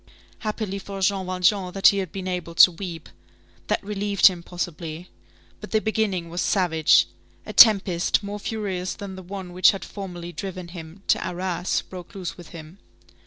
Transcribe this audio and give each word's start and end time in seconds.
Happily 0.39 0.79
for 0.79 0.99
Jean 1.01 1.27
Valjean 1.27 1.71
that 1.73 1.87
he 1.89 1.99
had 1.99 2.11
been 2.11 2.27
able 2.27 2.55
to 2.55 2.71
weep. 2.71 3.07
That 3.67 3.83
relieved 3.83 4.25
him, 4.25 4.41
possibly. 4.41 5.09
But 5.59 5.69
the 5.69 5.79
beginning 5.79 6.27
was 6.29 6.41
savage. 6.41 7.05
A 7.45 7.53
tempest, 7.53 8.23
more 8.23 8.39
furious 8.39 8.95
than 8.95 9.15
the 9.15 9.21
one 9.21 9.53
which 9.53 9.69
had 9.69 9.85
formerly 9.85 10.31
driven 10.31 10.69
him 10.69 11.03
to 11.05 11.23
Arras, 11.23 11.83
broke 11.83 12.15
loose 12.15 12.35
within 12.35 12.65
him. 12.65 12.77